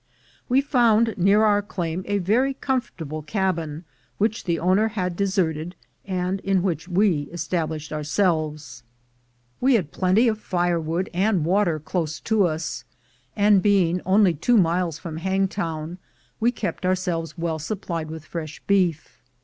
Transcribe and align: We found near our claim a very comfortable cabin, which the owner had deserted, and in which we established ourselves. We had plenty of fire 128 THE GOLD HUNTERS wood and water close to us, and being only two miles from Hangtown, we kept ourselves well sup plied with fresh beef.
We 0.49 0.61
found 0.61 1.13
near 1.15 1.43
our 1.43 1.61
claim 1.61 2.01
a 2.07 2.17
very 2.17 2.55
comfortable 2.55 3.21
cabin, 3.21 3.83
which 4.17 4.45
the 4.45 4.57
owner 4.57 4.87
had 4.87 5.15
deserted, 5.15 5.75
and 6.05 6.39
in 6.39 6.63
which 6.63 6.87
we 6.87 7.29
established 7.31 7.93
ourselves. 7.93 8.81
We 9.59 9.75
had 9.75 9.91
plenty 9.91 10.27
of 10.27 10.39
fire 10.39 10.79
128 10.79 11.11
THE 11.13 11.23
GOLD 11.23 11.23
HUNTERS 11.23 11.37
wood 11.37 11.37
and 11.37 11.45
water 11.45 11.79
close 11.79 12.19
to 12.19 12.45
us, 12.47 12.83
and 13.35 13.61
being 13.61 14.01
only 14.03 14.33
two 14.33 14.57
miles 14.57 14.97
from 14.97 15.17
Hangtown, 15.17 15.99
we 16.39 16.51
kept 16.51 16.83
ourselves 16.83 17.37
well 17.37 17.59
sup 17.59 17.81
plied 17.81 18.09
with 18.09 18.25
fresh 18.25 18.59
beef. 18.65 19.21